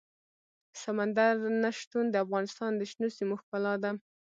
سمندر 0.81 1.33
نه 1.63 1.69
شتون 1.79 2.05
د 2.09 2.15
افغانستان 2.25 2.71
د 2.77 2.81
شنو 2.91 3.07
سیمو 3.17 3.35
ښکلا 3.41 3.73
ده. 3.83 3.91